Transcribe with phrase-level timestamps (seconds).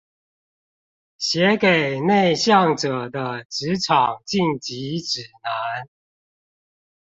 [1.19, 5.87] 寫給內向者的職場進擊指南